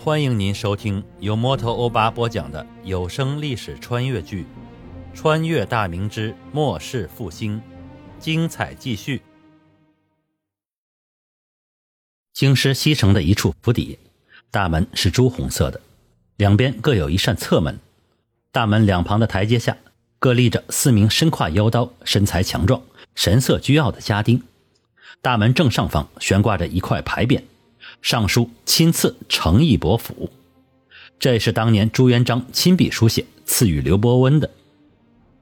[0.00, 4.46] 欢迎您收听由摩托欧巴播讲的有声历史穿越剧
[5.16, 7.56] 《穿越大明之末世复兴》，
[8.20, 9.20] 精彩继续。
[12.32, 13.98] 京师西城的一处府邸，
[14.52, 15.80] 大门是朱红色的，
[16.36, 17.76] 两边各有一扇侧门。
[18.52, 19.76] 大门两旁的台阶下，
[20.20, 22.80] 各立着四名身挎腰刀、身材强壮、
[23.16, 24.44] 神色倨傲的家丁。
[25.20, 27.42] 大门正上方悬挂着一块牌匾。
[28.02, 30.30] 上书“亲赐诚意伯府”，
[31.18, 34.50] 这是当年朱元璋亲笔书写赐予刘伯温的。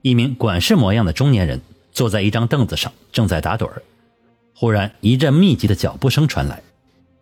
[0.03, 1.61] 一名管事模样的中年人
[1.93, 3.83] 坐在一张凳子上，正在打盹儿。
[4.55, 6.63] 忽然，一阵密集的脚步声传来，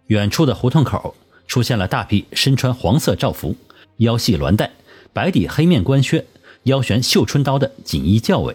[0.07, 1.17] 远处的胡同口
[1.49, 3.57] 出现了大批身穿黄色罩服、
[3.97, 4.71] 腰系鸾带、
[5.13, 6.25] 白底黑面官靴、
[6.65, 8.55] 腰悬绣春刀的锦衣教尉。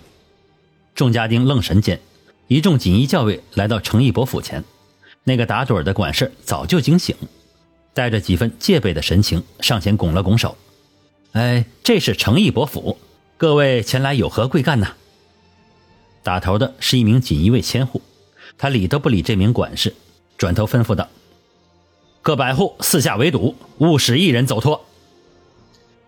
[0.96, 2.00] 众家丁愣神间，
[2.48, 4.64] 一众锦衣教尉来到诚义伯府前。
[5.30, 7.16] 那个打盹的管事早就惊醒，
[7.94, 10.58] 带着几分戒备的神情上前拱了拱手
[11.34, 12.98] ：“哎，这是诚意伯府，
[13.38, 14.88] 各位前来有何贵干呢？”
[16.24, 18.02] 打头的是一名锦衣卫千户，
[18.58, 19.94] 他理都不理这名管事，
[20.36, 21.08] 转头吩咐道
[22.24, 24.84] ：“各百户四下围堵，勿使一人走脱。”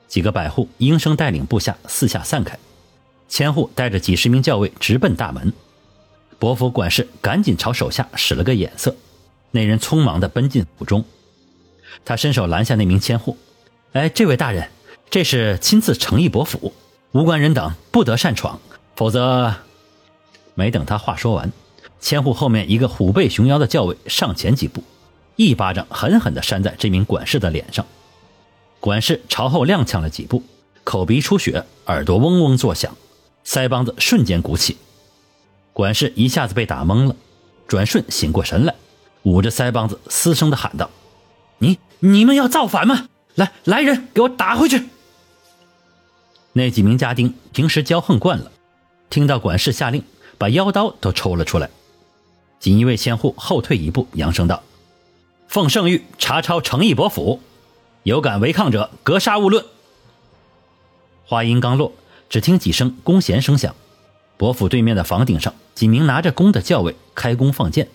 [0.10, 2.58] 几个百户应声带领部下四下散开，
[3.30, 5.54] 千户带着几十名教卫直奔大门。
[6.40, 8.96] 伯府管事赶紧朝手下使了个眼色。
[9.52, 11.04] 那人匆忙地奔进府中，
[12.06, 13.38] 他伸手拦下那名千户
[13.92, 14.70] ：“哎，这位大人，
[15.10, 16.74] 这是亲自诚意伯府，
[17.12, 18.60] 无关人等不得擅闯，
[18.96, 19.54] 否则……”
[20.56, 21.52] 没等他话说完，
[22.00, 24.84] 千户后面一个虎背熊腰的教尉上前几步，
[25.36, 27.86] 一巴掌狠狠地扇在这名管事的脸上。
[28.80, 30.42] 管事朝后踉跄了几步，
[30.84, 32.96] 口鼻出血，耳朵嗡嗡作响，
[33.46, 34.78] 腮帮子瞬间鼓起。
[35.74, 37.16] 管事一下子被打懵了，
[37.68, 38.74] 转瞬醒过神来。
[39.24, 40.90] 捂着腮帮子，嘶声的喊道
[41.60, 43.08] ：“你你们要造反吗？
[43.36, 44.90] 来来人，给我打回去！”
[46.54, 48.52] 那几名家丁平时骄横惯了，
[49.10, 50.04] 听到管事下令，
[50.38, 51.70] 把腰刀都抽了出来。
[52.60, 54.64] 锦衣卫千户后退一步，扬声道
[55.48, 57.40] ：“奉圣谕查抄诚义伯府，
[58.04, 59.64] 有敢违抗者，格杀勿论。”
[61.26, 61.94] 话音刚落，
[62.28, 63.74] 只听几声弓弦声响，
[64.36, 67.88] 伯府对面的房顶上，几名拿着弓的教尉开弓放箭。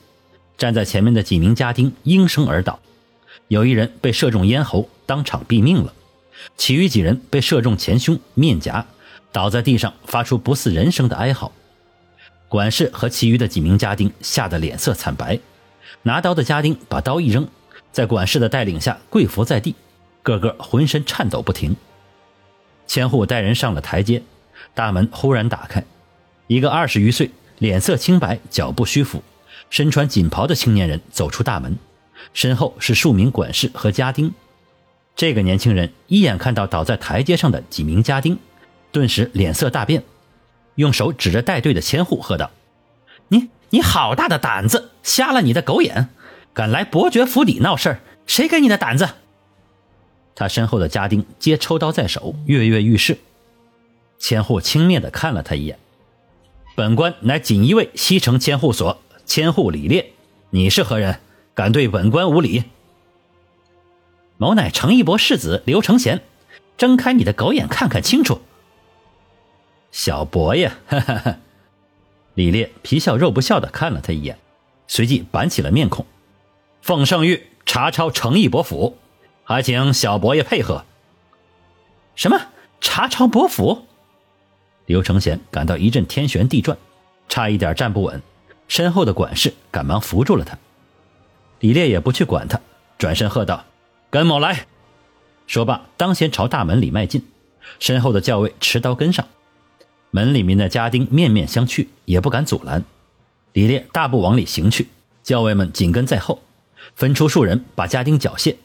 [0.58, 2.78] 站在前面的几名家丁应声而倒，
[3.48, 5.92] 有一人被射中咽喉，当场毙命了；
[6.56, 8.86] 其余几人被射中前胸、面颊，
[9.32, 11.52] 倒在地上发出不似人声的哀嚎。
[12.48, 15.38] 管事和其余的几名家丁吓得脸色惨白，
[16.02, 17.46] 拿刀的家丁把刀一扔，
[17.92, 19.74] 在管事的带领下跪伏在地，
[20.22, 21.76] 个个浑身颤抖不停。
[22.86, 24.22] 千户带人上了台阶，
[24.74, 25.84] 大门忽然打开，
[26.46, 29.22] 一个二十余岁、脸色清白、脚步虚浮。
[29.70, 31.76] 身穿锦袍的青年人走出大门，
[32.32, 34.32] 身后是数名管事和家丁。
[35.14, 38.38] 这个年轻人一眼看到倒在台阶上的几名家丁，
[38.92, 40.04] 顿时脸色大变，
[40.74, 42.50] 用手指着带队的千户喝道
[43.28, 44.90] ：“你你好大的胆子！
[45.02, 46.08] 瞎了你的狗眼，
[46.52, 48.00] 敢来伯爵府邸闹事儿？
[48.26, 49.08] 谁给你的胆子？”
[50.36, 53.18] 他身后的家丁皆抽刀在手，跃跃欲试。
[54.18, 55.78] 千户轻蔑地看了他一眼
[56.76, 60.12] ：“本官乃锦衣卫西城千户所。”千户李烈，
[60.50, 61.18] 你是何人？
[61.52, 62.62] 敢对本官无礼？
[64.36, 66.22] 某乃程义伯世子刘承贤，
[66.78, 68.40] 睁开你的狗眼，看看清楚。
[69.90, 71.38] 小伯爷，哈哈哈！
[72.34, 74.38] 李烈皮笑肉不笑的看了他一眼，
[74.86, 76.06] 随即板起了面孔。
[76.80, 78.96] 奉圣谕查抄程义伯府，
[79.42, 80.84] 还请小伯爷配合。
[82.14, 82.40] 什么？
[82.80, 83.86] 查抄伯府？
[84.84, 86.78] 刘承贤感到一阵天旋地转，
[87.28, 88.22] 差一点站不稳。
[88.68, 90.58] 身后的管事赶忙扶住了他，
[91.60, 92.60] 李烈也不去管他，
[92.98, 93.64] 转身喝道
[94.10, 94.66] ：“跟某来！”
[95.46, 97.24] 说罢，当先朝大门里迈进，
[97.78, 99.26] 身后的教尉持刀跟上。
[100.10, 102.84] 门里面的家丁面面相觑，也不敢阻拦。
[103.52, 104.88] 李烈大步往里行去，
[105.22, 106.42] 教尉们紧跟在后，
[106.94, 108.56] 分出数人把家丁缴械，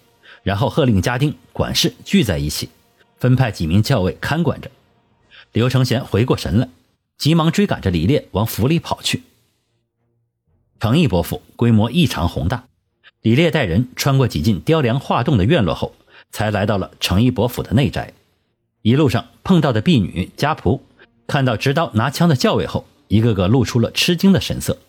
[0.43, 2.69] 然后喝令家丁、管事聚在一起，
[3.19, 4.71] 分派几名教尉看管着。
[5.51, 6.69] 刘承贤回过神来，
[7.17, 9.23] 急忙追赶着李烈往府里跑去。
[10.81, 12.63] 程义伯府规模异常宏大，
[13.21, 15.93] 李烈带人穿过几进雕梁画栋的院落后，
[16.31, 18.13] 才来到了程义伯府的内宅。
[18.81, 20.79] 一路上碰到的婢女家仆，
[21.27, 24.79] 看到执刀拿枪的教尉后，一个个露出了吃惊的神色，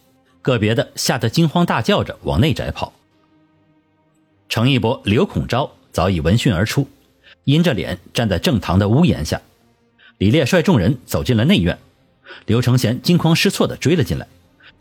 [0.40, 2.94] 个别的吓得惊慌大叫着往内宅跑。
[4.48, 6.88] 程义伯、刘孔昭早已闻讯而出，
[7.44, 9.42] 阴着脸站在正堂的屋檐下。
[10.16, 11.78] 李烈率众人走进了内院，
[12.46, 14.26] 刘承贤惊慌失措地追了进来。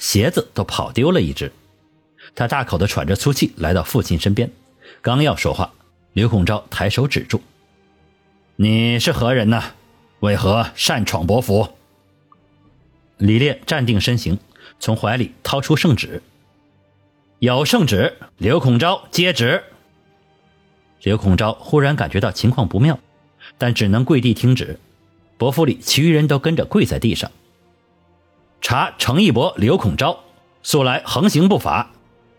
[0.02, 1.54] 鞋子都跑丢了一只，
[2.34, 4.52] 他大口的喘着粗气来到父亲身边，
[5.00, 5.72] 刚要说话，
[6.14, 7.40] 刘孔昭抬手指住
[8.58, 9.62] ：“你是何人呢？
[10.22, 11.70] 为何擅闯伯府？”
[13.18, 14.40] 李烈站定身形，
[14.80, 16.24] 从怀里掏出圣旨
[17.38, 19.64] ：“有圣旨，刘孔昭接旨。”
[21.04, 22.98] 刘孔昭忽然感觉到情况不妙，
[23.60, 24.80] 但只能跪地听旨。
[25.38, 27.32] 伯府里其余人都跟着跪在地上。
[28.62, 30.20] 查程义伯、刘孔昭
[30.62, 31.92] 素来横行不法，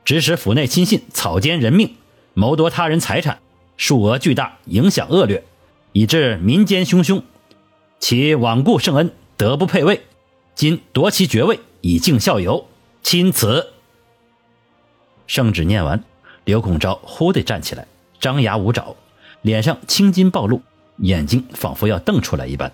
[0.05, 1.97] 指使府内亲信草菅人命，
[2.33, 3.41] 谋夺他人财产，
[3.77, 5.43] 数额巨大，影响恶劣，
[5.93, 7.23] 以致民间汹汹。
[7.99, 10.03] 其罔顾圣恩，德不配位，
[10.55, 12.69] 今夺其爵位，以敬校友，
[13.03, 13.73] 钦此。
[15.27, 16.05] 圣旨念完，
[16.45, 17.87] 刘孔昭忽地站起来，
[18.21, 18.95] 张牙舞爪，
[19.43, 20.63] 脸上青筋暴露，
[20.99, 22.73] 眼睛仿佛要瞪出来一般。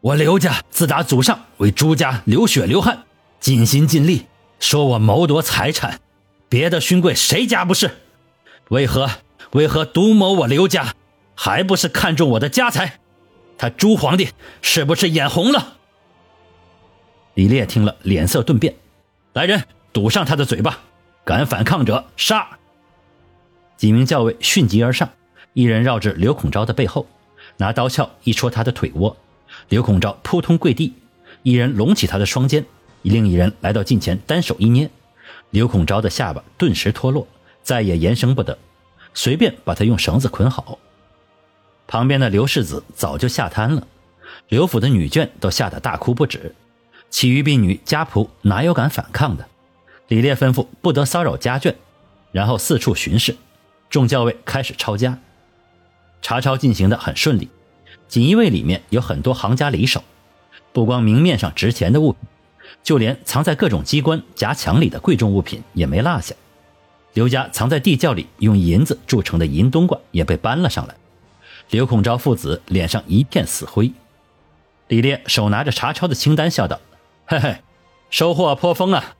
[0.00, 3.04] 我刘家自打祖上为朱家流血流汗，
[3.40, 4.26] 尽心尽力，
[4.60, 6.00] 说我谋夺财产，
[6.48, 7.90] 别的勋贵谁家不是？
[8.68, 9.10] 为何
[9.52, 10.94] 为何独谋我刘家？
[11.34, 12.98] 还不是看中我的家财？
[13.58, 14.30] 他朱皇帝
[14.62, 15.76] 是不是眼红了？
[17.34, 18.74] 李烈听了，脸色顿变，
[19.32, 20.78] 来人，堵上他的嘴巴！
[21.24, 22.58] 敢反抗者杀！
[23.76, 25.10] 几名教卫迅疾而上，
[25.52, 27.06] 一人绕至刘孔昭的背后，
[27.56, 29.16] 拿刀鞘一戳他的腿窝。
[29.68, 30.94] 刘孔昭扑通跪地，
[31.42, 32.64] 一人拢起他的双肩，
[33.02, 34.90] 另一人来到近前，单手一捏，
[35.50, 37.26] 刘孔昭的下巴顿时脱落，
[37.62, 38.58] 再也言声不得，
[39.14, 40.78] 随便把他用绳子捆好。
[41.86, 43.86] 旁边的刘世子早就吓瘫了，
[44.48, 46.54] 刘府的女眷都吓得大哭不止，
[47.10, 49.46] 其余婢女家仆哪有敢反抗的？
[50.08, 51.74] 李烈吩咐不得骚扰家眷，
[52.32, 53.36] 然后四处巡视，
[53.88, 55.18] 众教尉开始抄家，
[56.22, 57.48] 查抄进行的很顺利。
[58.08, 60.02] 锦衣卫里面有很多行家里手，
[60.72, 62.20] 不光明面上值钱的物品，
[62.82, 66.34] 就连藏在各种机关夹墙里的贵重物品也没落下。
[67.14, 70.94] 刘家藏在地窖里用银子铸成的银冬瓜也被搬了上来。
[71.70, 73.90] 刘孔昭父子脸上一片死灰。
[74.88, 76.78] 李烈手拿着查抄的清单，笑道
[77.26, 77.56] ：“嘿嘿，
[78.10, 79.16] 收获颇丰啊，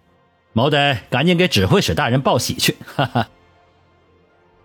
[0.53, 3.29] 某得赶紧给指挥使大人报喜去。”哈哈。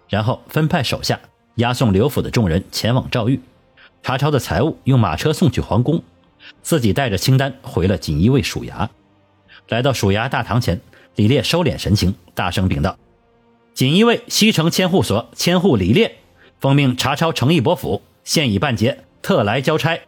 [0.09, 1.19] 然后分派手下
[1.56, 3.39] 押送刘府的众人前往诏狱。
[4.03, 6.01] 查抄的财物用马车送去皇宫，
[6.63, 8.89] 自己带着清单回了锦衣卫署衙。
[9.69, 10.81] 来到署衙大堂前，
[11.15, 12.98] 李烈收敛神情，大声禀道
[13.74, 16.18] ：“锦衣卫西城千户所千户李烈，
[16.59, 20.00] 奉命查抄程义伯府，现已办结，特来交差。”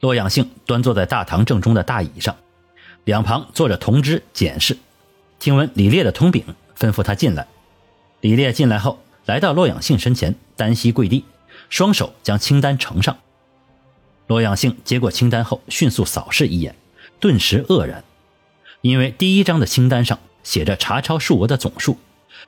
[0.00, 2.34] 洛阳性端坐在大堂正中的大椅上，
[3.04, 4.76] 两旁坐着同知检视。
[5.38, 6.42] 听闻李烈的通禀，
[6.78, 7.46] 吩咐他进来。
[8.20, 11.24] 李烈进来后，来到洛阳性身前，单膝跪地。
[11.68, 13.18] 双手将清单呈上，
[14.26, 16.76] 罗养性接过清单后，迅速扫视一眼，
[17.18, 18.04] 顿时愕然，
[18.80, 21.98] 因为第一张的清单上写着查抄数额的总数，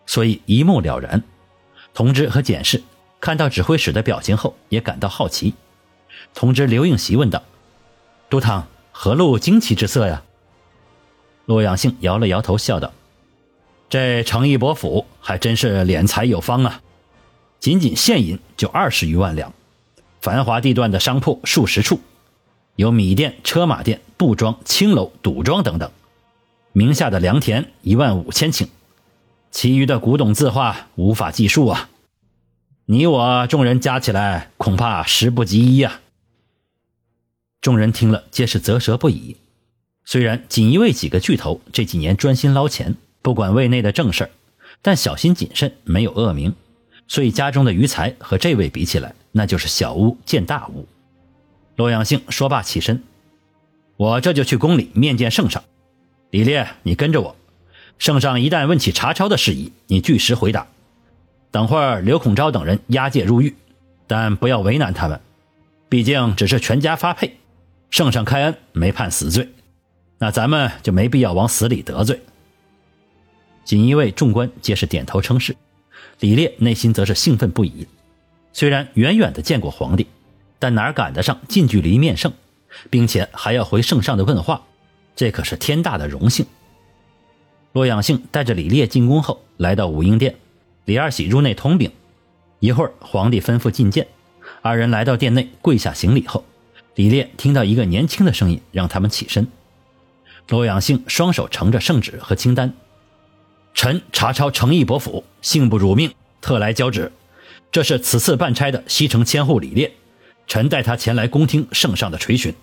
[0.07, 1.23] 所以一目了然。
[1.93, 2.83] 同知和检视
[3.21, 5.55] 看到指挥使的表情后，也感到好奇。
[6.35, 7.43] 同知刘应习问道
[8.29, 10.23] ：“都堂何露惊奇之色呀？”
[11.47, 12.93] 洛阳性摇了摇头，笑道
[13.89, 16.81] ：“这程义伯府还真是敛财有方啊。”
[17.67, 19.53] 仅仅现银就二十余万两，
[20.21, 21.99] 繁华地段的商铺数十处，
[22.77, 25.91] 有米店、车马店、布庄、青楼、赌庄等等。
[26.73, 28.69] 名下的良田一万五千顷，
[29.51, 31.91] 其余的古董字画无法计数啊！
[32.85, 36.03] 你我众人加起来恐怕十不及一啊！
[37.61, 39.39] 众人听了皆是啧舌不已。
[40.05, 44.31] 虽然锦衣卫几个巨头这几年专心捞钱，不管卫内的正事
[44.81, 46.55] 但小心谨慎，没有恶名。
[47.09, 50.87] 所以家中的余财和这位比起来，那就是小巫见大巫。
[51.77, 53.03] 洛阳兴说罢起身，
[53.97, 55.63] 我这就去宫里面见圣上。
[56.31, 57.37] 李烈，你跟着我。
[57.99, 60.67] 圣上一旦问起查抄的事宜，你据实回答。
[61.51, 63.55] 等会儿刘孔昭等人押解入狱，
[64.07, 65.21] 但不要为难他们，
[65.89, 67.39] 毕竟只是全家发配。
[67.89, 69.49] 圣上开恩，没判死罪，
[70.19, 72.21] 那咱们就没必要往死里得罪。
[73.65, 75.57] 锦衣卫众官皆是点头称是。
[76.21, 77.87] 李烈内心则是兴奋不已，
[78.53, 80.07] 虽然远远的见过皇帝，
[80.59, 82.33] 但哪赶得上近距离面圣，
[82.89, 84.63] 并且还要回圣上的问话，
[85.15, 86.47] 这可是天大的荣幸。
[87.73, 90.35] 洛阳性带着李烈进宫后，来到武英殿，
[90.87, 91.91] 李二喜入内通禀。
[92.61, 94.07] 一会儿，皇帝吩咐觐见，
[94.63, 96.43] 二人来到殿内跪下行礼后，
[96.95, 99.47] 李烈听到一个年轻的声音，让他们起身。
[100.49, 102.73] 洛阳性双手盛着圣旨和清单。
[103.77, 107.13] 臣查抄诚义伯府，幸不辱命，特来交旨。
[107.71, 109.93] 这是此次办差的西城千户李烈，
[110.47, 112.55] 臣带他前来恭听圣上的垂询。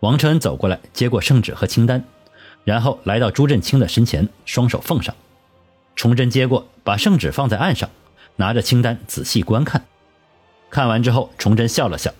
[0.00, 2.04] 王承恩走过来，接过圣旨和清单，
[2.64, 5.14] 然后来到朱振清的身前，双手奉上。
[5.94, 7.88] 崇祯接过，把圣旨放在案上，
[8.34, 9.84] 拿着清单仔细观看。
[10.70, 12.12] 看完之后，崇祯笑了笑，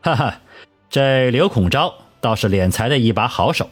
[0.00, 0.40] 哈哈，
[0.88, 3.68] 这刘孔昭倒是敛财的一把好手，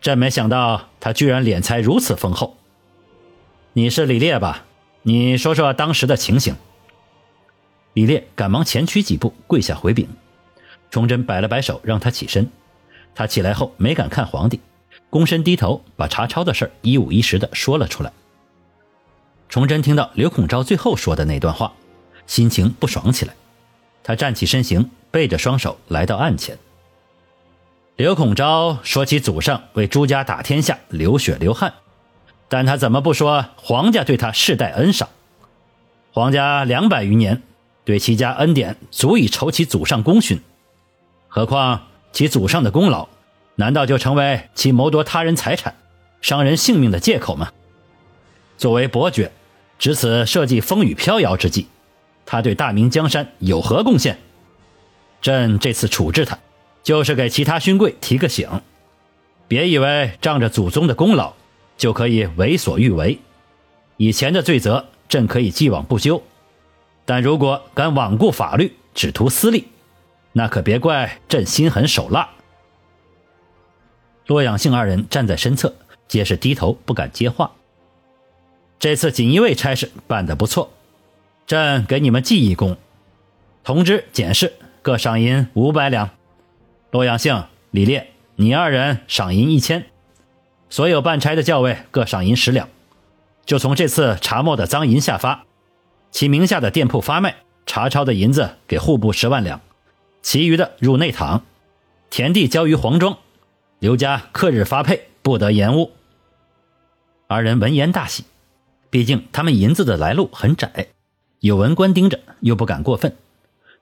[0.00, 2.56] 真没想到他居然敛财如此丰厚。
[3.74, 4.64] 你是李烈吧？
[5.02, 6.56] 你说说当时的情形。
[7.92, 10.08] 李烈赶忙前屈几步，跪下回禀。
[10.90, 12.50] 崇祯摆了摆手，让他起身。
[13.14, 14.60] 他起来后没敢看皇帝，
[15.10, 18.10] 躬身低头，把查抄的事一五一十的说了出来。
[19.48, 21.72] 崇祯听到刘孔昭最后说的那段话，
[22.26, 23.34] 心情不爽起来。
[24.02, 26.56] 他站起身形，背着双手来到案前。
[28.00, 31.74] 刘孔昭说起祖上为朱家打天下，流血流汗，
[32.48, 35.10] 但他怎么不说皇家对他世代恩赏？
[36.10, 37.42] 皇家两百余年
[37.84, 40.40] 对其家恩典足以酬其祖上功勋，
[41.28, 43.06] 何况其祖上的功劳，
[43.56, 45.74] 难道就成为其谋夺他人财产、
[46.22, 47.52] 伤人性命的借口吗？
[48.56, 49.30] 作为伯爵。
[49.78, 51.66] 值此设计风雨飘摇之际，
[52.24, 54.18] 他对大明江山有何贡献？
[55.20, 56.38] 朕这次处置他，
[56.82, 58.48] 就是给其他勋贵提个醒，
[59.48, 61.34] 别以为仗着祖宗的功劳
[61.76, 63.18] 就可以为所欲为。
[63.96, 66.22] 以前的罪责，朕可以既往不咎，
[67.04, 69.68] 但如果敢罔顾法律，只图私利，
[70.32, 72.30] 那可别怪朕心狠手辣。
[74.26, 75.74] 洛阳杏二人站在身侧，
[76.06, 77.50] 皆是低头不敢接话。
[78.78, 80.72] 这次锦衣卫差事办得不错，
[81.46, 82.78] 朕给你们记一功。
[83.62, 86.08] 同知、检事各赏银五百两，
[86.90, 89.86] 洛阳杏、李烈，你二人赏银一千，
[90.68, 92.68] 所有办差的校尉各赏银十两。
[93.46, 95.44] 就从这次查没的赃银下发，
[96.10, 99.60] 其名下的店铺发卖查抄的银子给户部十万两，
[100.20, 101.44] 其余的入内堂，
[102.10, 103.18] 田地交于黄庄，
[103.78, 105.92] 刘家克日发配，不得延误。
[107.28, 108.24] 二人闻言大喜。
[108.90, 110.88] 毕竟他们银子的来路很窄，
[111.38, 113.16] 有文官盯着，又不敢过分。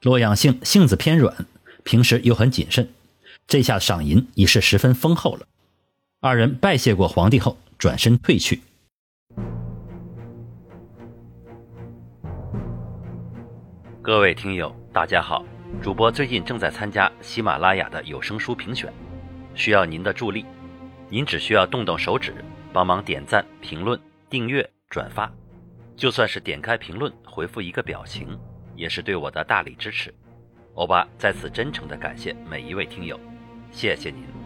[0.03, 1.47] 洛阳性性子偏软，
[1.83, 2.91] 平时又很谨慎，
[3.49, 5.47] 这下赏银已是十分丰厚了。
[6.21, 8.61] 二人拜谢过皇帝后，转身退去。
[14.03, 15.43] 各位听友，大家好，
[15.81, 18.93] 主播最近正在参加喜马拉雅的有声书评选，
[19.55, 20.45] 需要您的助力。
[21.09, 22.35] 您只需要动动手指，
[22.71, 24.69] 帮忙点赞、评论、订阅。
[24.91, 25.33] 转发，
[25.97, 28.39] 就算是点开评论回复一个表情，
[28.77, 30.15] 也是对我的大力支持。
[30.75, 33.19] 欧巴在此真诚的感谢每一位听友，
[33.73, 34.38] 谢谢您。